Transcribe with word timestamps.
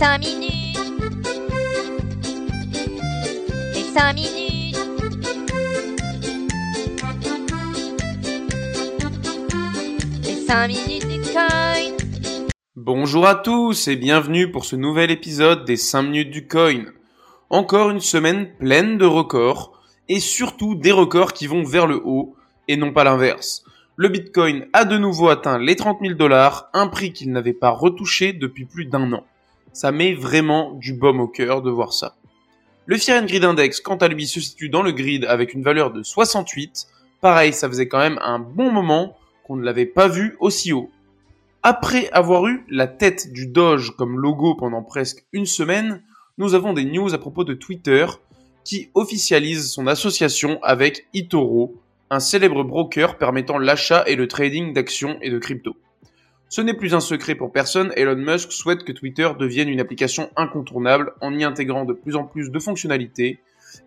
5 0.00 0.18
minutes. 0.20 0.78
Les 3.74 3.82
5 3.82 4.14
minutes. 4.14 4.78
Les 10.24 10.36
5 10.36 10.68
minutes 10.68 11.06
du 11.06 11.20
coin. 11.30 11.48
Bonjour 12.76 13.26
à 13.26 13.34
tous 13.34 13.88
et 13.88 13.96
bienvenue 13.96 14.50
pour 14.50 14.64
ce 14.64 14.74
nouvel 14.74 15.10
épisode 15.10 15.66
des 15.66 15.76
5 15.76 16.00
minutes 16.04 16.30
du 16.30 16.48
coin. 16.48 16.86
Encore 17.50 17.90
une 17.90 18.00
semaine 18.00 18.48
pleine 18.58 18.96
de 18.96 19.04
records 19.04 19.78
et 20.08 20.18
surtout 20.18 20.76
des 20.76 20.92
records 20.92 21.34
qui 21.34 21.46
vont 21.46 21.62
vers 21.62 21.86
le 21.86 22.00
haut 22.02 22.34
et 22.68 22.78
non 22.78 22.94
pas 22.94 23.04
l'inverse. 23.04 23.64
Le 23.96 24.08
Bitcoin 24.08 24.66
a 24.72 24.86
de 24.86 24.96
nouveau 24.96 25.28
atteint 25.28 25.58
les 25.58 25.76
30 25.76 25.98
000 26.00 26.14
dollars, 26.14 26.70
un 26.72 26.88
prix 26.88 27.12
qu'il 27.12 27.32
n'avait 27.32 27.52
pas 27.52 27.68
retouché 27.68 28.32
depuis 28.32 28.64
plus 28.64 28.86
d'un 28.86 29.12
an. 29.12 29.26
Ça 29.72 29.92
met 29.92 30.14
vraiment 30.14 30.72
du 30.72 30.92
baume 30.92 31.20
au 31.20 31.28
cœur 31.28 31.62
de 31.62 31.70
voir 31.70 31.92
ça. 31.92 32.16
Le 32.86 32.96
and 33.10 33.26
Grid 33.26 33.44
Index, 33.44 33.80
quant 33.80 33.96
à 33.96 34.08
lui, 34.08 34.26
se 34.26 34.40
situe 34.40 34.68
dans 34.68 34.82
le 34.82 34.90
grid 34.90 35.24
avec 35.24 35.54
une 35.54 35.62
valeur 35.62 35.92
de 35.92 36.02
68. 36.02 36.88
Pareil, 37.20 37.52
ça 37.52 37.68
faisait 37.68 37.86
quand 37.86 38.00
même 38.00 38.18
un 38.22 38.38
bon 38.38 38.72
moment 38.72 39.16
qu'on 39.44 39.56
ne 39.56 39.62
l'avait 39.62 39.86
pas 39.86 40.08
vu 40.08 40.36
aussi 40.40 40.72
haut. 40.72 40.90
Après 41.62 42.08
avoir 42.10 42.46
eu 42.46 42.64
la 42.68 42.86
tête 42.86 43.32
du 43.32 43.46
Doge 43.46 43.94
comme 43.96 44.18
logo 44.18 44.54
pendant 44.54 44.82
presque 44.82 45.24
une 45.32 45.46
semaine, 45.46 46.02
nous 46.38 46.54
avons 46.54 46.72
des 46.72 46.84
news 46.84 47.14
à 47.14 47.18
propos 47.18 47.44
de 47.44 47.54
Twitter 47.54 48.06
qui 48.64 48.90
officialise 48.94 49.70
son 49.70 49.86
association 49.86 50.58
avec 50.62 51.06
eToro, 51.14 51.74
un 52.10 52.18
célèbre 52.18 52.64
broker 52.64 53.18
permettant 53.18 53.58
l'achat 53.58 54.04
et 54.06 54.16
le 54.16 54.26
trading 54.26 54.72
d'actions 54.72 55.18
et 55.22 55.30
de 55.30 55.38
crypto. 55.38 55.76
Ce 56.52 56.60
n'est 56.60 56.74
plus 56.74 56.94
un 56.94 57.00
secret 57.00 57.36
pour 57.36 57.52
personne, 57.52 57.92
Elon 57.94 58.16
Musk 58.16 58.50
souhaite 58.50 58.82
que 58.82 58.90
Twitter 58.90 59.28
devienne 59.38 59.68
une 59.68 59.78
application 59.78 60.30
incontournable 60.34 61.14
en 61.20 61.32
y 61.32 61.44
intégrant 61.44 61.84
de 61.84 61.92
plus 61.92 62.16
en 62.16 62.24
plus 62.24 62.50
de 62.50 62.58
fonctionnalités, 62.58 63.38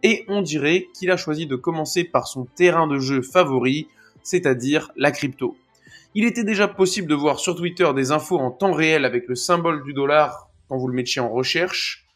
et 0.01 0.23
on 0.29 0.41
dirait 0.41 0.87
qu'il 0.95 1.11
a 1.11 1.17
choisi 1.17 1.45
de 1.45 1.57
commencer 1.57 2.05
par 2.05 2.25
son 2.25 2.45
terrain 2.45 2.87
de 2.87 2.99
jeu 2.99 3.21
favori, 3.21 3.89
c'est-à-dire 4.23 4.91
la 4.95 5.11
crypto. 5.11 5.57
Il 6.15 6.23
était 6.23 6.45
déjà 6.45 6.69
possible 6.69 7.09
de 7.09 7.15
voir 7.15 7.37
sur 7.37 7.53
Twitter 7.53 7.91
des 7.93 8.11
infos 8.11 8.39
en 8.39 8.49
temps 8.49 8.71
réel 8.71 9.03
avec 9.03 9.27
le 9.27 9.35
symbole 9.35 9.83
du 9.83 9.91
dollar 9.91 10.49
quand 10.69 10.77
vous 10.77 10.87
le 10.87 10.95
mettiez 10.95 11.19
en 11.19 11.29
recherche, 11.29 12.07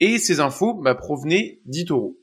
et 0.00 0.16
ces 0.16 0.40
infos 0.40 0.72
bah, 0.72 0.94
provenaient 0.94 1.60
d'Itoro. 1.66 2.16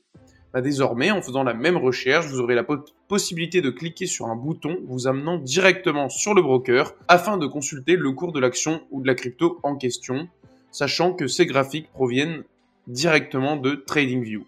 Bah, 0.52 0.60
désormais, 0.60 1.12
en 1.12 1.22
faisant 1.22 1.44
la 1.44 1.54
même 1.54 1.76
recherche, 1.76 2.26
vous 2.26 2.40
aurez 2.40 2.56
la 2.56 2.66
possibilité 3.06 3.60
de 3.60 3.70
cliquer 3.70 4.06
sur 4.06 4.26
un 4.26 4.34
bouton 4.34 4.78
vous 4.86 5.06
amenant 5.06 5.38
directement 5.38 6.08
sur 6.08 6.34
le 6.34 6.42
broker 6.42 6.94
afin 7.06 7.36
de 7.36 7.46
consulter 7.46 7.94
le 7.94 8.10
cours 8.10 8.32
de 8.32 8.40
l'action 8.40 8.80
ou 8.90 9.00
de 9.00 9.06
la 9.06 9.14
crypto 9.14 9.60
en 9.62 9.76
question, 9.76 10.28
sachant 10.72 11.12
que 11.12 11.28
ces 11.28 11.46
graphiques 11.46 11.92
proviennent 11.92 12.42
directement 12.88 13.56
de 13.56 13.76
TradingView. 13.76 14.44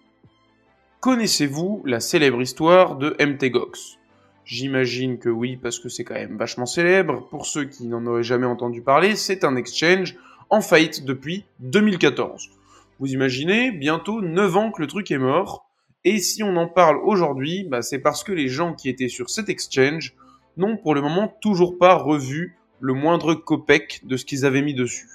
Connaissez-vous 1.00 1.82
la 1.84 2.00
célèbre 2.00 2.42
histoire 2.42 2.96
de 2.96 3.16
MTGOX 3.20 3.98
J'imagine 4.44 5.18
que 5.18 5.28
oui, 5.28 5.56
parce 5.56 5.78
que 5.78 5.88
c'est 5.88 6.02
quand 6.02 6.14
même 6.14 6.36
vachement 6.36 6.66
célèbre. 6.66 7.28
Pour 7.30 7.46
ceux 7.46 7.64
qui 7.64 7.86
n'en 7.86 8.04
auraient 8.06 8.24
jamais 8.24 8.46
entendu 8.46 8.82
parler, 8.82 9.14
c'est 9.14 9.44
un 9.44 9.54
exchange 9.54 10.16
en 10.50 10.60
faillite 10.60 11.04
depuis 11.04 11.44
2014. 11.60 12.50
Vous 12.98 13.12
imaginez, 13.12 13.70
bientôt 13.70 14.20
9 14.20 14.56
ans 14.56 14.70
que 14.72 14.82
le 14.82 14.88
truc 14.88 15.10
est 15.12 15.18
mort, 15.18 15.71
et 16.04 16.18
si 16.18 16.42
on 16.42 16.56
en 16.56 16.66
parle 16.66 16.98
aujourd'hui, 17.04 17.64
bah, 17.64 17.82
c'est 17.82 18.00
parce 18.00 18.24
que 18.24 18.32
les 18.32 18.48
gens 18.48 18.74
qui 18.74 18.88
étaient 18.88 19.08
sur 19.08 19.30
cet 19.30 19.48
exchange 19.48 20.14
n'ont 20.56 20.76
pour 20.76 20.94
le 20.94 21.00
moment 21.00 21.32
toujours 21.40 21.78
pas 21.78 21.94
revu 21.94 22.56
le 22.80 22.94
moindre 22.94 23.34
copec 23.34 24.00
de 24.04 24.16
ce 24.16 24.24
qu'ils 24.24 24.44
avaient 24.44 24.62
mis 24.62 24.74
dessus. 24.74 25.08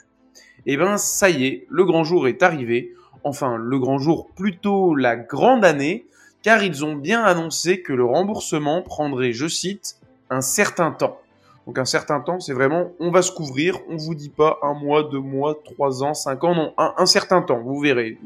Et 0.66 0.74
eh 0.74 0.78
ben 0.78 0.98
ça 0.98 1.30
y 1.30 1.46
est, 1.46 1.66
le 1.70 1.86
grand 1.86 2.04
jour 2.04 2.28
est 2.28 2.42
arrivé, 2.44 2.94
enfin 3.24 3.58
le 3.58 3.80
grand 3.80 4.00
jour 4.00 4.30
plutôt 4.36 4.96
la 4.96 5.16
grande 5.16 5.64
année, 5.64 6.06
car 6.42 6.64
ils 6.64 6.84
ont 6.84 6.96
bien 6.96 7.24
annoncé 7.24 7.82
que 7.82 7.94
le 7.94 8.04
remboursement 8.04 8.82
prendrait, 8.82 9.34
je 9.34 9.48
cite, 9.48 9.98
un 10.30 10.42
certain 10.42 10.92
temps. 10.92 11.20
Donc 11.68 11.78
un 11.80 11.86
certain 11.86 12.22
temps, 12.22 12.40
c'est 12.40 12.54
vraiment, 12.54 12.92
on 13.00 13.12
va 13.12 13.22
se 13.22 13.32
couvrir, 13.32 13.78
on 13.90 13.98
vous 13.98 14.16
dit 14.16 14.30
pas 14.30 14.60
un 14.62 14.74
mois, 14.74 15.04
deux 15.04 15.20
mois, 15.20 15.56
trois 15.64 16.04
ans, 16.04 16.14
cinq 16.14 16.44
ans, 16.46 16.56
non, 16.56 16.74
un, 16.78 16.94
un 16.98 17.06
certain 17.06 17.42
temps, 17.42 17.60
vous 17.60 17.80
verrez. 17.80 18.18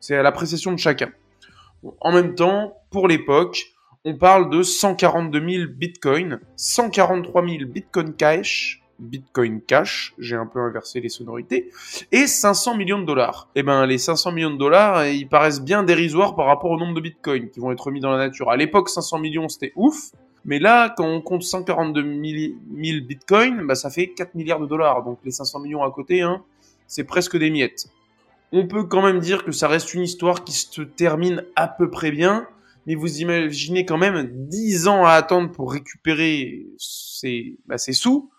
C'est 0.00 0.16
à 0.16 0.22
l'appréciation 0.22 0.72
de 0.72 0.78
chacun. 0.78 1.10
En 2.00 2.12
même 2.12 2.34
temps, 2.34 2.74
pour 2.90 3.08
l'époque, 3.08 3.64
on 4.04 4.16
parle 4.16 4.50
de 4.50 4.62
142 4.62 5.48
000 5.48 5.72
bitcoins, 5.76 6.40
143 6.56 7.44
000 7.44 7.64
bitcoin 7.66 8.14
cash, 8.14 8.82
bitcoin 8.98 9.60
cash, 9.60 10.14
j'ai 10.18 10.36
un 10.36 10.46
peu 10.46 10.60
inversé 10.60 11.00
les 11.00 11.08
sonorités, 11.08 11.70
et 12.12 12.26
500 12.26 12.76
millions 12.76 13.00
de 13.00 13.04
dollars. 13.04 13.48
Eh 13.54 13.62
ben, 13.62 13.86
les 13.86 13.98
500 13.98 14.32
millions 14.32 14.50
de 14.50 14.58
dollars, 14.58 15.06
ils 15.06 15.28
paraissent 15.28 15.60
bien 15.60 15.82
dérisoires 15.82 16.34
par 16.34 16.46
rapport 16.46 16.70
au 16.70 16.78
nombre 16.78 16.94
de 16.94 17.00
bitcoins 17.00 17.50
qui 17.50 17.60
vont 17.60 17.72
être 17.72 17.90
mis 17.90 18.00
dans 18.00 18.10
la 18.10 18.18
nature. 18.18 18.50
À 18.50 18.56
l'époque, 18.56 18.88
500 18.88 19.18
millions, 19.18 19.48
c'était 19.48 19.72
ouf. 19.76 20.12
Mais 20.44 20.60
là, 20.60 20.94
quand 20.96 21.06
on 21.06 21.20
compte 21.20 21.42
142 21.42 22.02
000 22.02 23.04
bitcoins, 23.04 23.66
bah, 23.66 23.74
ça 23.74 23.90
fait 23.90 24.08
4 24.08 24.36
milliards 24.36 24.60
de 24.60 24.66
dollars. 24.66 25.02
Donc 25.02 25.18
les 25.24 25.32
500 25.32 25.58
millions 25.58 25.82
à 25.82 25.90
côté, 25.90 26.22
hein, 26.22 26.42
c'est 26.86 27.04
presque 27.04 27.36
des 27.36 27.50
miettes. 27.50 27.88
On 28.52 28.66
peut 28.66 28.84
quand 28.84 29.02
même 29.02 29.18
dire 29.18 29.44
que 29.44 29.52
ça 29.52 29.68
reste 29.68 29.94
une 29.94 30.02
histoire 30.02 30.44
qui 30.44 30.52
se 30.52 30.82
termine 30.82 31.44
à 31.56 31.66
peu 31.66 31.90
près 31.90 32.10
bien, 32.10 32.46
mais 32.86 32.94
vous 32.94 33.20
imaginez 33.20 33.84
quand 33.84 33.98
même 33.98 34.28
10 34.48 34.88
ans 34.88 35.04
à 35.04 35.12
attendre 35.12 35.50
pour 35.50 35.72
récupérer 35.72 36.66
ces, 36.78 37.58
bah, 37.66 37.78
sous. 37.78 38.30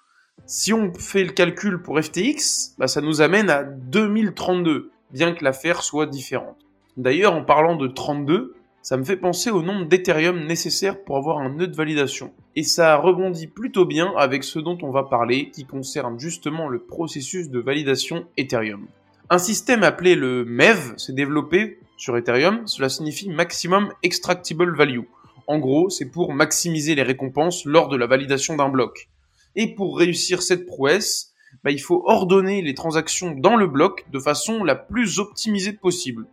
Si 0.46 0.72
on 0.72 0.94
fait 0.94 1.24
le 1.24 1.32
calcul 1.32 1.82
pour 1.82 2.02
FTX, 2.02 2.76
bah, 2.78 2.88
ça 2.88 3.02
nous 3.02 3.22
amène 3.22 3.50
à 3.50 3.64
2032, 3.64 4.92
bien 5.12 5.34
que 5.34 5.44
l'affaire 5.44 5.84
soit 5.84 6.06
différente. 6.06 6.58
D'ailleurs, 6.96 7.34
en 7.34 7.44
parlant 7.44 7.76
de 7.76 7.88
32, 7.88 8.56
ça 8.82 8.96
me 8.96 9.04
fait 9.04 9.18
penser 9.18 9.52
au 9.52 9.62
nombre 9.62 9.86
d'Ethereum 9.86 10.46
nécessaires 10.46 11.04
pour 11.04 11.18
avoir 11.18 11.40
un 11.40 11.50
nœud 11.50 11.68
de 11.68 11.76
validation. 11.76 12.32
Et 12.56 12.64
ça 12.64 12.96
rebondit 12.96 13.48
plutôt 13.48 13.86
bien 13.86 14.14
avec 14.16 14.46
ce 14.46 14.60
dont 14.60 14.78
on 14.82 14.92
va 14.92 15.04
parler, 15.04 15.50
qui 15.52 15.66
concerne 15.66 16.18
justement 16.18 16.70
le 16.70 16.80
processus 16.80 17.50
de 17.50 17.60
validation 17.60 18.26
Ethereum. 18.38 18.88
Un 19.30 19.40
système 19.40 19.84
appelé 19.84 20.16
le 20.16 20.46
MEV 20.46 20.98
s'est 20.98 21.12
développé 21.12 21.80
sur 21.98 22.16
Ethereum, 22.16 22.66
cela 22.66 22.88
signifie 22.88 23.28
Maximum 23.28 23.92
Extractable 24.02 24.74
Value. 24.74 25.02
En 25.48 25.60
gros, 25.60 25.90
c'est 25.90 26.10
pour 26.10 26.34
maximiser 26.34 26.96
les 26.96 27.04
récompenses 27.04 27.66
lors 27.66 27.90
de 27.90 27.98
la 27.98 28.08
validation 28.08 28.56
d'un 28.56 28.70
bloc. 28.70 29.10
Et 29.58 29.76
pour 29.76 29.98
réussir 29.98 30.42
cette 30.42 30.66
prouesse, 30.66 31.34
bah, 31.66 31.72
il 31.72 31.82
faut 31.82 32.04
ordonner 32.06 32.62
les 32.62 32.74
transactions 32.74 33.32
dans 33.32 33.58
le 33.58 33.68
bloc 33.68 34.06
de 34.14 34.20
façon 34.20 34.64
la 34.64 34.76
plus 34.76 35.20
optimisée 35.20 35.74
possible. 35.74 36.26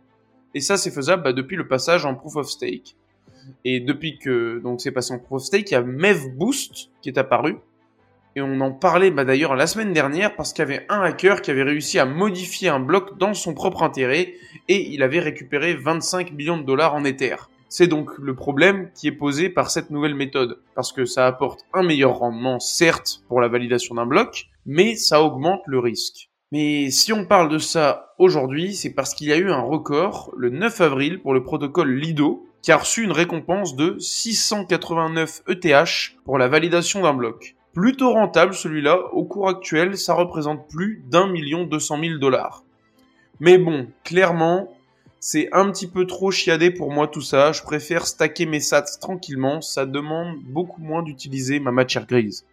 Et 0.53 0.61
ça, 0.61 0.77
c'est 0.77 0.91
faisable 0.91 1.23
bah, 1.23 1.33
depuis 1.33 1.57
le 1.57 1.67
passage 1.67 2.05
en 2.05 2.15
Proof 2.15 2.37
of 2.37 2.49
Stake. 2.49 2.95
Et 3.65 3.81
depuis 3.81 4.19
que 4.19 4.59
donc 4.59 4.79
c'est 4.79 4.91
passé 4.91 5.13
en 5.13 5.19
Proof 5.19 5.41
of 5.41 5.43
Stake, 5.43 5.69
il 5.69 5.73
y 5.73 5.77
a 5.77 5.81
MEV 5.81 6.29
Boost 6.29 6.91
qui 7.01 7.09
est 7.09 7.17
apparu, 7.17 7.57
et 8.35 8.41
on 8.41 8.59
en 8.59 8.71
parlait 8.71 9.11
bah, 9.11 9.23
d'ailleurs 9.23 9.55
la 9.55 9.65
semaine 9.65 9.93
dernière 9.93 10.35
parce 10.35 10.51
qu'il 10.51 10.63
y 10.63 10.67
avait 10.67 10.85
un 10.89 11.01
hacker 11.01 11.41
qui 11.41 11.51
avait 11.51 11.63
réussi 11.63 11.99
à 11.99 12.05
modifier 12.05 12.67
un 12.67 12.81
bloc 12.81 13.17
dans 13.17 13.33
son 13.33 13.53
propre 13.53 13.83
intérêt 13.83 14.33
et 14.67 14.89
il 14.91 15.03
avait 15.03 15.19
récupéré 15.19 15.73
25 15.73 16.33
millions 16.33 16.57
de 16.57 16.63
dollars 16.63 16.95
en 16.95 17.05
Ether. 17.05 17.35
C'est 17.69 17.87
donc 17.87 18.09
le 18.19 18.35
problème 18.35 18.89
qui 18.93 19.07
est 19.07 19.13
posé 19.13 19.49
par 19.49 19.71
cette 19.71 19.89
nouvelle 19.89 20.15
méthode, 20.15 20.59
parce 20.75 20.91
que 20.91 21.05
ça 21.05 21.27
apporte 21.27 21.61
un 21.73 21.83
meilleur 21.83 22.19
rendement, 22.19 22.59
certes, 22.59 23.21
pour 23.27 23.41
la 23.41 23.47
validation 23.47 23.95
d'un 23.95 24.05
bloc, 24.05 24.45
mais 24.65 24.95
ça 24.95 25.21
augmente 25.21 25.61
le 25.65 25.79
risque. 25.79 26.29
Mais 26.51 26.91
si 26.91 27.11
on 27.11 27.25
parle 27.25 27.49
de 27.49 27.57
ça 27.57 28.13
aujourd'hui, 28.19 28.75
c'est 28.75 28.93
parce 28.93 29.13
qu'il 29.13 29.27
y 29.27 29.33
a 29.33 29.37
eu 29.37 29.49
un 29.51 29.61
record 29.61 30.31
le 30.37 30.51
9 30.51 30.79
avril 30.81 31.21
pour 31.21 31.33
le 31.33 31.43
protocole 31.43 31.95
Lido, 31.95 32.45
qui 32.61 32.71
a 32.71 32.77
reçu 32.77 33.03
une 33.03 33.11
récompense 33.11 33.75
de 33.75 33.97
689 33.99 35.43
ETH 35.47 36.15
pour 36.23 36.37
la 36.37 36.47
validation 36.47 37.01
d'un 37.01 37.13
bloc. 37.13 37.55
Plutôt 37.75 38.13
rentable 38.13 38.53
celui-là, 38.53 38.97
au 39.11 39.25
cours 39.25 39.49
actuel, 39.49 39.97
ça 39.97 40.13
représente 40.13 40.69
plus 40.69 41.03
d'un 41.07 41.27
million 41.27 41.65
deux 41.65 41.79
cent 41.79 41.97
mille 41.97 42.19
dollars. 42.19 42.63
Mais 43.41 43.57
bon, 43.57 43.87
clairement, 44.05 44.73
c'est 45.19 45.49
un 45.51 45.69
petit 45.69 45.87
peu 45.87 46.07
trop 46.07 46.31
chiadé 46.31 46.71
pour 46.71 46.89
moi 46.89 47.09
tout 47.09 47.19
ça. 47.19 47.51
Je 47.51 47.61
préfère 47.63 48.07
stacker 48.07 48.45
mes 48.45 48.61
sats 48.61 48.97
tranquillement. 49.01 49.59
Ça 49.59 49.85
demande 49.85 50.37
beaucoup 50.43 50.81
moins 50.81 51.03
d'utiliser 51.03 51.59
ma 51.59 51.71
matière 51.71 52.07
grise. 52.07 52.45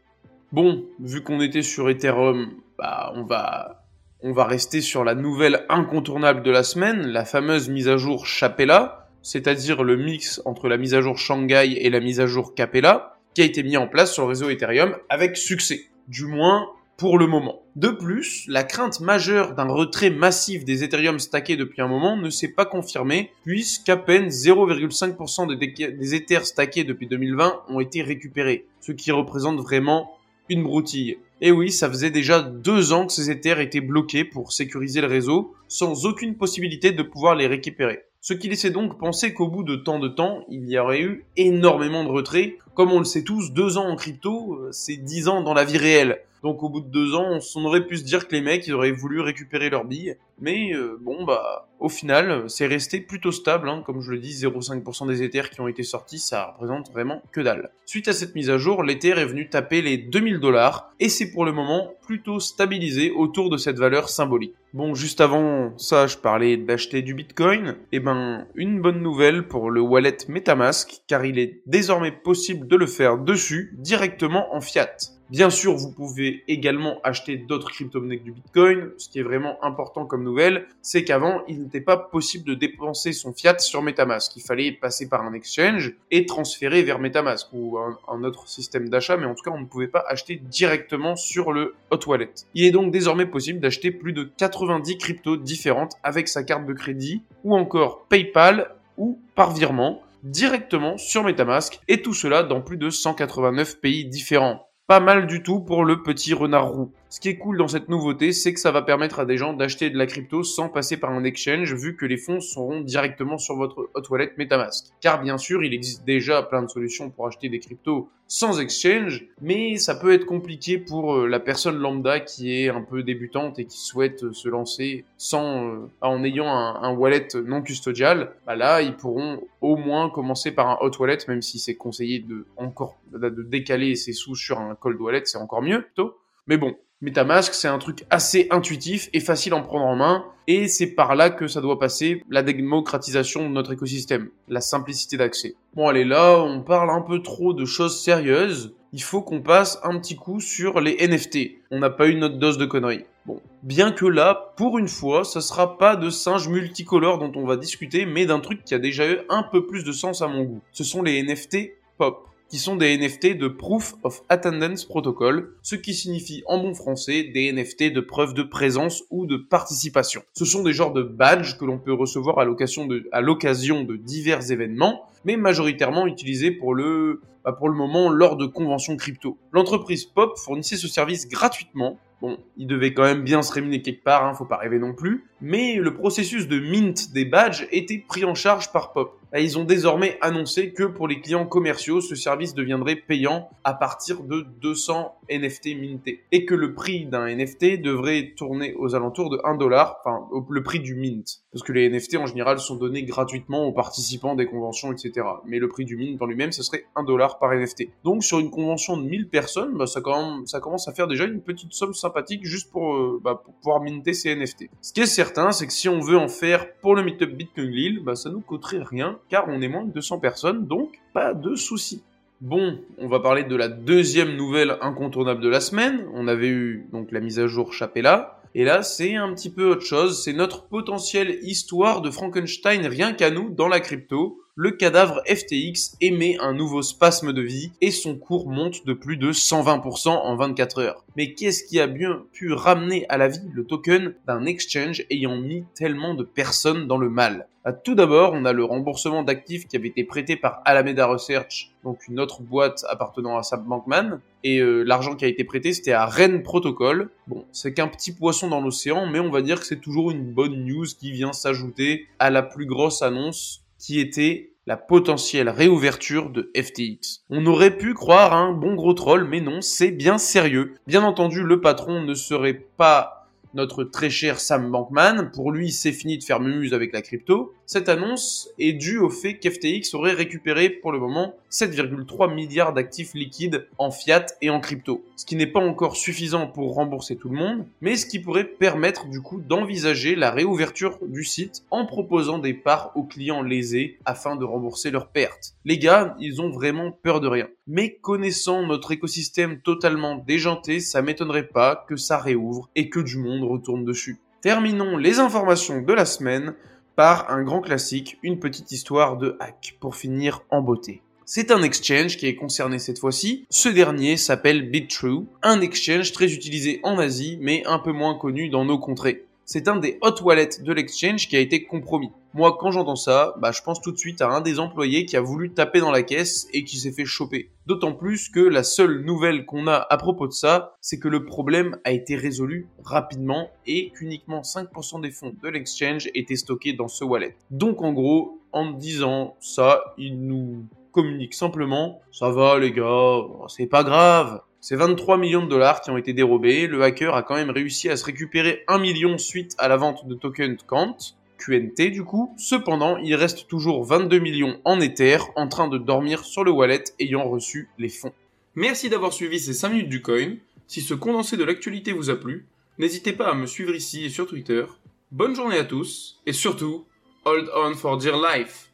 Bon, 0.50 0.84
vu 0.98 1.22
qu'on 1.22 1.40
était 1.40 1.62
sur 1.62 1.88
Ethereum, 1.88 2.50
bah 2.76 3.12
on 3.14 3.22
va 3.22 3.84
on 4.24 4.32
va 4.32 4.44
rester 4.44 4.80
sur 4.80 5.04
la 5.04 5.14
nouvelle 5.14 5.64
incontournable 5.68 6.42
de 6.42 6.50
la 6.50 6.64
semaine, 6.64 7.06
la 7.06 7.24
fameuse 7.24 7.68
mise 7.68 7.88
à 7.88 7.96
jour 7.96 8.26
Chapella, 8.26 9.08
c'est-à-dire 9.22 9.84
le 9.84 9.96
mix 9.96 10.42
entre 10.44 10.68
la 10.68 10.78
mise 10.78 10.94
à 10.94 11.00
jour 11.00 11.16
Shanghai 11.16 11.76
et 11.78 11.90
la 11.90 12.00
mise 12.00 12.20
à 12.20 12.26
jour 12.26 12.56
Capella 12.56 13.11
qui 13.34 13.42
a 13.42 13.44
été 13.44 13.62
mis 13.62 13.76
en 13.76 13.86
place 13.86 14.12
sur 14.12 14.24
le 14.24 14.28
réseau 14.28 14.50
Ethereum 14.50 14.96
avec 15.08 15.36
succès, 15.36 15.86
du 16.08 16.26
moins 16.26 16.68
pour 16.96 17.18
le 17.18 17.26
moment. 17.26 17.62
De 17.74 17.88
plus, 17.88 18.44
la 18.46 18.64
crainte 18.64 19.00
majeure 19.00 19.54
d'un 19.54 19.66
retrait 19.66 20.10
massif 20.10 20.64
des 20.64 20.84
Ethereum 20.84 21.18
stackés 21.18 21.56
depuis 21.56 21.82
un 21.82 21.88
moment 21.88 22.16
ne 22.16 22.30
s'est 22.30 22.52
pas 22.52 22.64
confirmée, 22.64 23.32
puisqu'à 23.44 23.96
peine 23.96 24.28
0,5% 24.28 25.58
des, 25.58 26.14
Ethers 26.14 26.46
stackés 26.46 26.84
depuis 26.84 27.06
2020 27.06 27.62
ont 27.68 27.80
été 27.80 28.02
récupérés, 28.02 28.66
ce 28.80 28.92
qui 28.92 29.10
représente 29.10 29.58
vraiment 29.58 30.12
une 30.48 30.62
broutille. 30.62 31.16
Et 31.40 31.50
oui, 31.50 31.72
ça 31.72 31.88
faisait 31.88 32.10
déjà 32.10 32.42
deux 32.42 32.92
ans 32.92 33.06
que 33.06 33.12
ces 33.12 33.30
Ethers 33.30 33.58
étaient 33.58 33.80
bloqués 33.80 34.24
pour 34.24 34.52
sécuriser 34.52 35.00
le 35.00 35.08
réseau, 35.08 35.54
sans 35.66 36.06
aucune 36.06 36.36
possibilité 36.36 36.92
de 36.92 37.02
pouvoir 37.02 37.34
les 37.34 37.46
récupérer. 37.46 38.04
Ce 38.24 38.34
qui 38.34 38.48
laissait 38.48 38.70
donc 38.70 38.98
penser 38.98 39.34
qu'au 39.34 39.48
bout 39.48 39.64
de 39.64 39.74
tant 39.74 39.98
de 39.98 40.06
temps, 40.06 40.44
il 40.48 40.70
y 40.70 40.78
aurait 40.78 41.00
eu 41.00 41.24
énormément 41.36 42.04
de 42.04 42.08
retraits. 42.08 42.56
Comme 42.74 42.92
on 42.92 43.00
le 43.00 43.04
sait 43.04 43.24
tous, 43.24 43.50
deux 43.50 43.78
ans 43.78 43.88
en 43.88 43.96
crypto, 43.96 44.54
euh, 44.54 44.68
c'est 44.70 44.96
dix 44.96 45.26
ans 45.26 45.42
dans 45.42 45.54
la 45.54 45.64
vie 45.64 45.76
réelle. 45.76 46.20
Donc 46.42 46.62
au 46.62 46.68
bout 46.68 46.80
de 46.80 46.90
deux 46.90 47.14
ans, 47.14 47.38
on 47.54 47.64
aurait 47.64 47.86
pu 47.86 47.96
se 47.96 48.04
dire 48.04 48.26
que 48.26 48.34
les 48.34 48.40
mecs, 48.40 48.66
ils 48.66 48.74
auraient 48.74 48.90
voulu 48.90 49.20
récupérer 49.20 49.70
leurs 49.70 49.84
billes. 49.84 50.16
Mais 50.40 50.74
euh, 50.74 50.98
bon, 51.00 51.24
bah, 51.24 51.68
au 51.78 51.88
final, 51.88 52.50
c'est 52.50 52.66
resté 52.66 53.00
plutôt 53.00 53.30
stable. 53.30 53.68
Hein. 53.68 53.82
Comme 53.86 54.00
je 54.00 54.10
le 54.10 54.18
dis, 54.18 54.32
0,5% 54.32 55.06
des 55.06 55.22
Ethers 55.22 55.50
qui 55.50 55.60
ont 55.60 55.68
été 55.68 55.84
sortis, 55.84 56.18
ça 56.18 56.46
représente 56.46 56.90
vraiment 56.90 57.22
que 57.30 57.40
dalle. 57.40 57.70
Suite 57.86 58.08
à 58.08 58.12
cette 58.12 58.34
mise 58.34 58.50
à 58.50 58.58
jour, 58.58 58.82
l'Ether 58.82 59.10
est 59.10 59.24
venu 59.24 59.48
taper 59.48 59.82
les 59.82 59.98
2000 59.98 60.40
dollars. 60.40 60.90
Et 60.98 61.08
c'est 61.08 61.30
pour 61.30 61.44
le 61.44 61.52
moment 61.52 61.92
plutôt 62.04 62.40
stabilisé 62.40 63.12
autour 63.12 63.48
de 63.48 63.56
cette 63.56 63.78
valeur 63.78 64.08
symbolique. 64.08 64.54
Bon, 64.74 64.94
juste 64.94 65.20
avant 65.20 65.76
ça, 65.78 66.08
je 66.08 66.16
parlais 66.16 66.56
d'acheter 66.56 67.02
du 67.02 67.14
Bitcoin. 67.14 67.76
Et 67.92 67.96
eh 67.96 68.00
ben, 68.00 68.48
une 68.56 68.80
bonne 68.80 69.00
nouvelle 69.00 69.46
pour 69.46 69.70
le 69.70 69.80
wallet 69.80 70.16
Metamask, 70.26 71.02
car 71.06 71.24
il 71.24 71.38
est 71.38 71.60
désormais 71.66 72.10
possible 72.10 72.66
de 72.66 72.76
le 72.76 72.86
faire 72.86 73.18
dessus 73.18 73.76
directement 73.78 74.52
en 74.54 74.60
fiat. 74.60 74.96
Bien 75.32 75.48
sûr, 75.48 75.74
vous 75.76 75.90
pouvez 75.90 76.44
également 76.46 77.00
acheter 77.04 77.38
d'autres 77.38 77.70
crypto-monnaies 77.70 78.18
que 78.18 78.24
du 78.24 78.32
Bitcoin. 78.32 78.90
Ce 78.98 79.08
qui 79.08 79.18
est 79.18 79.22
vraiment 79.22 79.56
important 79.64 80.04
comme 80.04 80.24
nouvelle, 80.24 80.66
c'est 80.82 81.04
qu'avant, 81.04 81.40
il 81.48 81.62
n'était 81.62 81.80
pas 81.80 81.96
possible 81.96 82.44
de 82.44 82.52
dépenser 82.52 83.14
son 83.14 83.32
fiat 83.32 83.58
sur 83.58 83.80
Metamask. 83.80 84.36
Il 84.36 84.42
fallait 84.42 84.72
passer 84.72 85.08
par 85.08 85.22
un 85.22 85.32
exchange 85.32 85.94
et 86.10 86.26
transférer 86.26 86.82
vers 86.82 86.98
Metamask 86.98 87.48
ou 87.54 87.78
un, 87.78 88.24
autre 88.24 88.46
système 88.46 88.90
d'achat, 88.90 89.16
mais 89.16 89.24
en 89.24 89.34
tout 89.34 89.42
cas, 89.42 89.52
on 89.56 89.60
ne 89.60 89.64
pouvait 89.64 89.88
pas 89.88 90.04
acheter 90.06 90.36
directement 90.36 91.16
sur 91.16 91.50
le 91.50 91.76
Hot 91.90 92.06
Wallet. 92.06 92.34
Il 92.52 92.66
est 92.66 92.70
donc 92.70 92.92
désormais 92.92 93.24
possible 93.24 93.58
d'acheter 93.58 93.90
plus 93.90 94.12
de 94.12 94.30
90 94.36 94.98
cryptos 94.98 95.38
différentes 95.38 95.94
avec 96.02 96.28
sa 96.28 96.42
carte 96.42 96.66
de 96.66 96.74
crédit 96.74 97.22
ou 97.42 97.56
encore 97.56 98.04
PayPal 98.10 98.74
ou 98.98 99.18
par 99.34 99.54
virement 99.54 100.02
directement 100.24 100.98
sur 100.98 101.24
Metamask 101.24 101.80
et 101.88 102.02
tout 102.02 102.12
cela 102.12 102.42
dans 102.42 102.60
plus 102.60 102.76
de 102.76 102.90
189 102.90 103.80
pays 103.80 104.04
différents 104.04 104.68
pas 104.92 105.00
mal 105.00 105.26
du 105.26 105.42
tout 105.42 105.60
pour 105.60 105.86
le 105.86 106.02
petit 106.02 106.34
renard 106.34 106.68
roux. 106.68 106.92
Ce 107.12 107.20
qui 107.20 107.28
est 107.28 107.36
cool 107.36 107.58
dans 107.58 107.68
cette 107.68 107.90
nouveauté, 107.90 108.32
c'est 108.32 108.54
que 108.54 108.58
ça 108.58 108.70
va 108.70 108.80
permettre 108.80 109.20
à 109.20 109.26
des 109.26 109.36
gens 109.36 109.52
d'acheter 109.52 109.90
de 109.90 109.98
la 109.98 110.06
crypto 110.06 110.42
sans 110.42 110.70
passer 110.70 110.96
par 110.96 111.10
un 111.10 111.24
exchange, 111.24 111.74
vu 111.74 111.94
que 111.94 112.06
les 112.06 112.16
fonds 112.16 112.40
seront 112.40 112.80
directement 112.80 113.36
sur 113.36 113.54
votre 113.54 113.90
hot 113.92 114.02
wallet 114.08 114.32
MetaMask. 114.38 114.86
Car 115.02 115.20
bien 115.20 115.36
sûr, 115.36 115.62
il 115.62 115.74
existe 115.74 116.06
déjà 116.06 116.42
plein 116.42 116.62
de 116.62 116.68
solutions 116.68 117.10
pour 117.10 117.26
acheter 117.26 117.50
des 117.50 117.58
cryptos 117.58 118.08
sans 118.28 118.60
exchange, 118.60 119.26
mais 119.42 119.76
ça 119.76 119.94
peut 119.94 120.14
être 120.14 120.24
compliqué 120.24 120.78
pour 120.78 121.16
euh, 121.16 121.26
la 121.26 121.38
personne 121.38 121.76
lambda 121.76 122.18
qui 122.18 122.58
est 122.58 122.70
un 122.70 122.80
peu 122.80 123.02
débutante 123.02 123.58
et 123.58 123.66
qui 123.66 123.76
souhaite 123.76 124.32
se 124.32 124.48
lancer 124.48 125.04
sans, 125.18 125.66
euh, 125.66 125.90
en 126.00 126.24
ayant 126.24 126.48
un, 126.48 126.94
wallet 126.94 127.28
non 127.44 127.60
custodial. 127.60 128.32
Bah 128.46 128.56
là, 128.56 128.80
ils 128.80 128.96
pourront 128.96 129.42
au 129.60 129.76
moins 129.76 130.08
commencer 130.08 130.50
par 130.50 130.70
un 130.70 130.78
hot 130.80 130.96
wallet, 130.98 131.18
même 131.28 131.42
si 131.42 131.58
c'est 131.58 131.74
conseillé 131.74 132.20
de 132.20 132.46
encore 132.56 132.96
de 133.12 133.42
décaler 133.42 133.96
ses 133.96 134.14
sous 134.14 134.34
sur 134.34 134.60
un 134.60 134.74
cold 134.76 134.98
wallet, 134.98 135.20
c'est 135.26 135.36
encore 135.36 135.60
mieux 135.60 135.82
plutôt. 135.82 136.16
Mais 136.46 136.56
bon, 136.56 136.74
MetaMask, 137.02 137.52
c'est 137.52 137.66
un 137.66 137.78
truc 137.78 138.04
assez 138.10 138.46
intuitif 138.52 139.10
et 139.12 139.18
facile 139.18 139.54
à 139.54 139.56
en 139.56 139.62
prendre 139.62 139.86
en 139.86 139.96
main. 139.96 140.24
Et 140.46 140.68
c'est 140.68 140.86
par 140.86 141.16
là 141.16 141.30
que 141.30 141.48
ça 141.48 141.60
doit 141.60 141.78
passer 141.78 142.22
la 142.30 142.44
démocratisation 142.44 143.42
de 143.48 143.52
notre 143.52 143.72
écosystème, 143.72 144.28
la 144.48 144.60
simplicité 144.60 145.16
d'accès. 145.16 145.56
Bon, 145.74 145.88
allez, 145.88 146.04
là, 146.04 146.38
on 146.38 146.62
parle 146.62 146.90
un 146.90 147.00
peu 147.00 147.20
trop 147.20 147.54
de 147.54 147.64
choses 147.64 148.00
sérieuses. 148.00 148.74
Il 148.92 149.02
faut 149.02 149.20
qu'on 149.20 149.42
passe 149.42 149.80
un 149.82 149.98
petit 149.98 150.14
coup 150.14 150.38
sur 150.38 150.80
les 150.80 150.96
NFT. 151.04 151.62
On 151.72 151.80
n'a 151.80 151.90
pas 151.90 152.06
eu 152.06 152.14
notre 152.14 152.36
dose 152.36 152.56
de 152.56 152.66
conneries. 152.66 153.04
Bon, 153.26 153.40
bien 153.64 153.90
que 153.90 154.06
là, 154.06 154.52
pour 154.56 154.78
une 154.78 154.88
fois, 154.88 155.24
ce 155.24 155.40
sera 155.40 155.78
pas 155.78 155.96
de 155.96 156.08
singes 156.08 156.48
multicolores 156.48 157.18
dont 157.18 157.32
on 157.34 157.46
va 157.46 157.56
discuter, 157.56 158.06
mais 158.06 158.26
d'un 158.26 158.38
truc 158.38 158.64
qui 158.64 158.74
a 158.74 158.78
déjà 158.78 159.10
eu 159.10 159.18
un 159.28 159.42
peu 159.42 159.66
plus 159.66 159.82
de 159.82 159.92
sens 159.92 160.22
à 160.22 160.28
mon 160.28 160.44
goût. 160.44 160.60
Ce 160.70 160.84
sont 160.84 161.02
les 161.02 161.20
NFT 161.22 161.72
pop 161.98 162.28
qui 162.52 162.58
sont 162.58 162.76
des 162.76 162.98
NFT 162.98 163.38
de 163.38 163.48
Proof 163.48 163.94
of 164.02 164.24
Attendance 164.28 164.84
Protocol, 164.84 165.54
ce 165.62 165.74
qui 165.74 165.94
signifie 165.94 166.42
en 166.46 166.58
bon 166.58 166.74
français 166.74 167.22
des 167.32 167.50
NFT 167.50 167.94
de 167.94 168.00
preuve 168.02 168.34
de 168.34 168.42
présence 168.42 169.04
ou 169.08 169.24
de 169.24 169.38
participation. 169.38 170.22
Ce 170.34 170.44
sont 170.44 170.62
des 170.62 170.74
genres 170.74 170.92
de 170.92 171.02
badges 171.02 171.56
que 171.56 171.64
l'on 171.64 171.78
peut 171.78 171.94
recevoir 171.94 172.38
à 172.38 172.44
l'occasion 172.44 172.84
de, 172.84 173.96
divers 173.96 174.50
événements, 174.50 175.06
mais 175.24 175.38
majoritairement 175.38 176.06
utilisés 176.06 176.50
pour 176.50 176.74
le, 176.74 177.22
bah 177.42 177.52
pour 177.52 177.70
le 177.70 177.74
moment 177.74 178.10
lors 178.10 178.36
de 178.36 178.44
conventions 178.44 178.98
crypto. 178.98 179.38
L'entreprise 179.52 180.04
Pop 180.04 180.36
fournissait 180.36 180.76
ce 180.76 180.88
service 180.88 181.30
gratuitement 181.30 181.98
Bon, 182.20 182.38
il 182.58 182.66
devait 182.66 182.92
quand 182.92 183.02
même 183.02 183.24
bien 183.24 183.42
se 183.42 183.52
rémunérer 183.52 183.82
quelque 183.82 184.04
part, 184.04 184.26
hein, 184.26 184.34
faut 184.34 184.44
pas 184.44 184.58
rêver 184.58 184.78
non 184.78 184.92
plus. 184.92 185.24
Mais 185.40 185.76
le 185.76 185.94
processus 185.94 186.46
de 186.46 186.60
mint 186.60 187.12
des 187.12 187.24
badges 187.24 187.66
était 187.72 188.04
pris 188.06 188.26
en 188.26 188.34
charge 188.34 188.70
par 188.70 188.92
Pop. 188.92 189.18
Ils 189.40 189.58
ont 189.58 189.64
désormais 189.64 190.18
annoncé 190.20 190.72
que 190.72 190.82
pour 190.84 191.08
les 191.08 191.20
clients 191.20 191.46
commerciaux, 191.46 192.00
ce 192.02 192.14
service 192.14 192.54
deviendrait 192.54 192.96
payant 192.96 193.48
à 193.64 193.72
partir 193.72 194.22
de 194.22 194.44
200 194.60 195.14
NFT 195.30 195.74
mintés. 195.80 196.20
Et 196.32 196.44
que 196.44 196.54
le 196.54 196.74
prix 196.74 197.06
d'un 197.06 197.26
NFT 197.34 197.80
devrait 197.80 198.34
tourner 198.36 198.74
aux 198.74 198.94
alentours 198.94 199.30
de 199.30 199.40
1 199.44 199.56
dollar, 199.56 200.00
enfin 200.04 200.28
le 200.50 200.62
prix 200.62 200.80
du 200.80 200.94
mint. 200.94 201.42
Parce 201.52 201.62
que 201.62 201.72
les 201.72 201.88
NFT 201.88 202.16
en 202.16 202.26
général 202.26 202.58
sont 202.58 202.76
donnés 202.76 203.04
gratuitement 203.04 203.64
aux 203.64 203.72
participants 203.72 204.34
des 204.34 204.46
conventions, 204.46 204.92
etc. 204.92 205.26
Mais 205.46 205.58
le 205.58 205.68
prix 205.68 205.84
du 205.84 205.96
mint 205.96 206.20
en 206.20 206.26
lui-même, 206.26 206.52
ce 206.52 206.62
serait 206.62 206.84
1 206.96 207.04
dollar 207.04 207.38
par 207.38 207.54
NFT. 207.54 207.88
Donc 208.04 208.24
sur 208.24 208.38
une 208.38 208.50
convention 208.50 208.98
de 208.98 209.04
1000 209.04 209.28
personnes, 209.28 209.76
bah, 209.76 209.86
ça, 209.86 210.00
commence 210.02 210.88
à 210.88 210.92
faire 210.92 211.06
déjà 211.06 211.24
une 211.24 211.40
petite 211.40 211.72
somme 211.72 211.94
sympathique 211.94 212.44
juste 212.44 212.70
pour, 212.70 212.94
euh, 212.94 213.20
bah, 213.22 213.42
pouvoir 213.62 213.80
minter 213.82 214.12
ces 214.12 214.34
NFT. 214.34 214.68
Ce 214.82 214.92
qui 214.92 215.00
est 215.00 215.06
certain, 215.06 215.52
c'est 215.52 215.66
que 215.66 215.72
si 215.72 215.88
on 215.88 216.00
veut 216.00 216.18
en 216.18 216.28
faire 216.28 216.74
pour 216.80 216.94
le 216.94 217.02
meetup 217.02 217.34
Bitcoin 217.34 217.70
Lille, 217.70 218.00
bah, 218.04 218.14
ça 218.14 218.28
nous 218.28 218.40
coûterait 218.40 218.82
rien 218.82 219.18
car 219.28 219.46
on 219.48 219.60
est 219.60 219.68
moins 219.68 219.84
de 219.84 219.92
200 219.92 220.18
personnes, 220.18 220.66
donc 220.66 221.00
pas 221.12 221.34
de 221.34 221.54
soucis. 221.54 222.02
Bon, 222.40 222.80
on 222.98 223.06
va 223.06 223.20
parler 223.20 223.44
de 223.44 223.54
la 223.54 223.68
deuxième 223.68 224.34
nouvelle 224.36 224.76
incontournable 224.80 225.40
de 225.40 225.48
la 225.48 225.60
semaine. 225.60 226.04
On 226.12 226.26
avait 226.26 226.48
eu 226.48 226.88
donc 226.92 227.12
la 227.12 227.20
mise 227.20 227.38
à 227.38 227.46
jour 227.46 227.72
Chapella. 227.72 228.40
Et 228.56 228.64
là, 228.64 228.82
c'est 228.82 229.14
un 229.14 229.32
petit 229.32 229.48
peu 229.48 229.70
autre 229.70 229.86
chose. 229.86 230.22
C'est 230.22 230.32
notre 230.32 230.66
potentielle 230.66 231.38
histoire 231.42 232.02
de 232.02 232.10
Frankenstein 232.10 232.84
rien 232.86 233.12
qu'à 233.12 233.30
nous 233.30 233.48
dans 233.48 233.68
la 233.68 233.78
crypto 233.78 234.41
le 234.54 234.72
cadavre 234.72 235.22
FTX 235.26 235.96
émet 236.02 236.36
un 236.38 236.52
nouveau 236.52 236.82
spasme 236.82 237.32
de 237.32 237.40
vie 237.40 237.72
et 237.80 237.90
son 237.90 238.18
cours 238.18 238.50
monte 238.50 238.84
de 238.84 238.92
plus 238.92 239.16
de 239.16 239.32
120% 239.32 240.10
en 240.10 240.36
24 240.36 240.78
heures. 240.78 241.04
Mais 241.16 241.32
qu'est-ce 241.32 241.64
qui 241.64 241.80
a 241.80 241.86
bien 241.86 242.22
pu 242.34 242.52
ramener 242.52 243.06
à 243.08 243.16
la 243.16 243.28
vie 243.28 243.48
le 243.54 243.64
token 243.64 244.14
d'un 244.26 244.44
exchange 244.44 245.06
ayant 245.08 245.38
mis 245.38 245.64
tellement 245.74 246.12
de 246.12 246.22
personnes 246.22 246.86
dans 246.86 246.98
le 246.98 247.08
mal? 247.08 247.48
Ah, 247.64 247.72
tout 247.72 247.94
d'abord, 247.94 248.32
on 248.34 248.44
a 248.44 248.52
le 248.52 248.64
remboursement 248.64 249.22
d'actifs 249.22 249.66
qui 249.68 249.76
avait 249.76 249.88
été 249.88 250.04
prêté 250.04 250.36
par 250.36 250.60
Alameda 250.66 251.06
Research, 251.06 251.70
donc 251.84 252.06
une 252.08 252.20
autre 252.20 252.42
boîte 252.42 252.84
appartenant 252.90 253.38
à 253.38 253.44
Sam 253.44 253.64
Bankman, 253.66 254.20
et 254.42 254.58
euh, 254.58 254.82
l'argent 254.82 255.14
qui 255.14 255.24
a 255.24 255.28
été 255.28 255.44
prêté, 255.44 255.72
c'était 255.72 255.92
à 255.92 256.04
Ren 256.04 256.40
Protocol. 256.40 257.10
Bon, 257.28 257.44
c'est 257.52 257.72
qu'un 257.72 257.86
petit 257.86 258.12
poisson 258.12 258.48
dans 258.48 258.60
l'océan, 258.60 259.06
mais 259.06 259.20
on 259.20 259.30
va 259.30 259.42
dire 259.42 259.60
que 259.60 259.66
c'est 259.66 259.80
toujours 259.80 260.10
une 260.10 260.24
bonne 260.24 260.64
news 260.66 260.86
qui 260.98 261.12
vient 261.12 261.32
s'ajouter 261.32 262.08
à 262.18 262.30
la 262.30 262.42
plus 262.42 262.66
grosse 262.66 263.00
annonce 263.00 263.61
qui 263.82 263.98
était 263.98 264.52
la 264.66 264.76
potentielle 264.76 265.48
réouverture 265.48 266.30
de 266.30 266.52
FTX. 266.56 267.24
On 267.30 267.44
aurait 267.46 267.76
pu 267.76 267.94
croire 267.94 268.32
un 268.32 268.52
bon 268.52 268.76
gros 268.76 268.94
troll, 268.94 269.24
mais 269.24 269.40
non, 269.40 269.60
c'est 269.60 269.90
bien 269.90 270.18
sérieux. 270.18 270.74
Bien 270.86 271.02
entendu, 271.02 271.42
le 271.42 271.60
patron 271.60 272.00
ne 272.00 272.14
serait 272.14 272.64
pas 272.76 273.28
notre 273.54 273.82
très 273.82 274.08
cher 274.08 274.38
Sam 274.38 274.70
Bankman. 274.70 275.32
Pour 275.32 275.50
lui, 275.50 275.72
c'est 275.72 275.90
fini 275.90 276.16
de 276.16 276.22
faire 276.22 276.38
mumuse 276.38 276.74
avec 276.74 276.92
la 276.92 277.02
crypto. 277.02 277.52
Cette 277.72 277.88
annonce 277.88 278.50
est 278.58 278.74
due 278.74 278.98
au 278.98 279.08
fait 279.08 279.38
qu'FTX 279.38 279.94
aurait 279.94 280.12
récupéré 280.12 280.68
pour 280.68 280.92
le 280.92 280.98
moment 280.98 281.36
7,3 281.50 282.34
milliards 282.34 282.74
d'actifs 282.74 283.14
liquides 283.14 283.66
en 283.78 283.90
fiat 283.90 284.26
et 284.42 284.50
en 284.50 284.60
crypto. 284.60 285.02
Ce 285.16 285.24
qui 285.24 285.36
n'est 285.36 285.46
pas 285.46 285.60
encore 285.60 285.96
suffisant 285.96 286.46
pour 286.46 286.74
rembourser 286.74 287.16
tout 287.16 287.30
le 287.30 287.38
monde, 287.38 287.64
mais 287.80 287.96
ce 287.96 288.04
qui 288.04 288.18
pourrait 288.18 288.44
permettre 288.44 289.06
du 289.06 289.22
coup 289.22 289.40
d'envisager 289.40 290.16
la 290.16 290.30
réouverture 290.30 290.98
du 291.00 291.24
site 291.24 291.64
en 291.70 291.86
proposant 291.86 292.38
des 292.38 292.52
parts 292.52 292.92
aux 292.94 293.04
clients 293.04 293.40
lésés 293.40 293.98
afin 294.04 294.36
de 294.36 294.44
rembourser 294.44 294.90
leurs 294.90 295.08
pertes. 295.08 295.54
Les 295.64 295.78
gars, 295.78 296.14
ils 296.20 296.42
ont 296.42 296.50
vraiment 296.50 296.92
peur 296.92 297.22
de 297.22 297.28
rien. 297.28 297.48
Mais 297.66 297.94
connaissant 298.02 298.66
notre 298.66 298.92
écosystème 298.92 299.62
totalement 299.62 300.16
déjanté, 300.16 300.78
ça 300.78 301.00
m'étonnerait 301.00 301.48
pas 301.48 301.86
que 301.88 301.96
ça 301.96 302.18
réouvre 302.18 302.68
et 302.76 302.90
que 302.90 303.00
du 303.00 303.16
monde 303.16 303.44
retourne 303.44 303.86
dessus. 303.86 304.18
Terminons 304.42 304.96
les 304.96 305.20
informations 305.20 305.80
de 305.80 305.92
la 305.92 306.04
semaine 306.04 306.54
par 306.96 307.30
un 307.30 307.42
grand 307.42 307.60
classique, 307.60 308.18
une 308.22 308.38
petite 308.38 308.72
histoire 308.72 309.16
de 309.16 309.36
hack 309.40 309.76
pour 309.80 309.96
finir 309.96 310.42
en 310.50 310.62
beauté. 310.62 311.02
C'est 311.24 311.50
un 311.50 311.62
exchange 311.62 312.16
qui 312.16 312.26
est 312.26 312.34
concerné 312.34 312.78
cette 312.78 312.98
fois-ci. 312.98 313.46
Ce 313.48 313.68
dernier 313.68 314.16
s'appelle 314.16 314.70
BitTrue, 314.70 315.26
un 315.42 315.60
exchange 315.60 316.12
très 316.12 316.32
utilisé 316.32 316.80
en 316.82 316.98
Asie 316.98 317.38
mais 317.40 317.62
un 317.66 317.78
peu 317.78 317.92
moins 317.92 318.14
connu 318.14 318.48
dans 318.48 318.64
nos 318.64 318.78
contrées. 318.78 319.24
C'est 319.52 319.68
un 319.68 319.76
des 319.76 319.98
hot 320.00 320.22
wallets 320.22 320.62
de 320.62 320.72
l'exchange 320.72 321.28
qui 321.28 321.36
a 321.36 321.38
été 321.38 321.64
compromis. 321.64 322.08
Moi, 322.32 322.56
quand 322.58 322.70
j'entends 322.70 322.96
ça, 322.96 323.34
bah, 323.36 323.52
je 323.52 323.60
pense 323.60 323.82
tout 323.82 323.92
de 323.92 323.98
suite 323.98 324.22
à 324.22 324.30
un 324.30 324.40
des 324.40 324.58
employés 324.58 325.04
qui 325.04 325.14
a 325.14 325.20
voulu 325.20 325.52
taper 325.52 325.80
dans 325.80 325.90
la 325.90 326.02
caisse 326.02 326.48
et 326.54 326.64
qui 326.64 326.78
s'est 326.78 326.90
fait 326.90 327.04
choper. 327.04 327.50
D'autant 327.66 327.92
plus 327.92 328.30
que 328.30 328.40
la 328.40 328.62
seule 328.62 329.04
nouvelle 329.04 329.44
qu'on 329.44 329.66
a 329.66 329.86
à 329.90 329.98
propos 329.98 330.26
de 330.26 330.32
ça, 330.32 330.74
c'est 330.80 330.98
que 330.98 331.08
le 331.08 331.26
problème 331.26 331.76
a 331.84 331.92
été 331.92 332.16
résolu 332.16 332.66
rapidement 332.82 333.50
et 333.66 333.90
qu'uniquement 333.90 334.40
5% 334.40 335.02
des 335.02 335.10
fonds 335.10 335.34
de 335.42 335.48
l'exchange 335.50 336.08
étaient 336.14 336.36
stockés 336.36 336.72
dans 336.72 336.88
ce 336.88 337.04
wallet. 337.04 337.36
Donc 337.50 337.82
en 337.82 337.92
gros, 337.92 338.40
en 338.52 338.70
disant 338.70 339.36
ça, 339.40 339.82
il 339.98 340.26
nous 340.26 340.64
communique 340.92 341.34
simplement, 341.34 342.00
ça 342.10 342.30
va 342.30 342.58
les 342.58 342.72
gars, 342.72 343.18
c'est 343.48 343.66
pas 343.66 343.84
grave, 343.84 344.40
c'est 344.64 344.76
23 344.76 345.18
millions 345.18 345.42
de 345.42 345.48
dollars 345.48 345.80
qui 345.80 345.90
ont 345.90 345.96
été 345.96 346.12
dérobés. 346.12 346.68
Le 346.68 346.80
hacker 346.84 347.16
a 347.16 347.24
quand 347.24 347.34
même 347.34 347.50
réussi 347.50 347.88
à 347.88 347.96
se 347.96 348.04
récupérer 348.04 348.62
1 348.68 348.78
million 348.78 349.18
suite 349.18 349.56
à 349.58 349.66
la 349.66 349.76
vente 349.76 350.06
de 350.06 350.14
tokens 350.14 350.62
Kant. 350.64 350.96
QNT 351.36 351.90
du 351.90 352.04
coup. 352.04 352.32
Cependant, 352.38 352.96
il 352.98 353.16
reste 353.16 353.48
toujours 353.48 353.84
22 353.84 354.20
millions 354.20 354.60
en 354.64 354.80
Ether 354.80 355.18
en 355.34 355.48
train 355.48 355.66
de 355.66 355.78
dormir 355.78 356.24
sur 356.24 356.44
le 356.44 356.52
wallet 356.52 356.84
ayant 357.00 357.28
reçu 357.28 357.70
les 357.76 357.88
fonds. 357.88 358.12
Merci 358.54 358.88
d'avoir 358.88 359.12
suivi 359.12 359.40
ces 359.40 359.52
5 359.52 359.70
minutes 359.70 359.88
du 359.88 360.00
coin. 360.00 360.36
Si 360.68 360.80
ce 360.80 360.94
condensé 360.94 361.36
de 361.36 361.42
l'actualité 361.42 361.90
vous 361.90 362.10
a 362.10 362.14
plu, 362.14 362.46
n'hésitez 362.78 363.12
pas 363.12 363.32
à 363.32 363.34
me 363.34 363.46
suivre 363.46 363.74
ici 363.74 364.04
et 364.04 364.10
sur 364.10 364.28
Twitter. 364.28 364.64
Bonne 365.10 365.34
journée 365.34 365.58
à 365.58 365.64
tous 365.64 366.20
et 366.24 366.32
surtout, 366.32 366.86
hold 367.24 367.50
on 367.56 367.74
for 367.74 367.98
dear 367.98 368.16
life. 368.16 368.71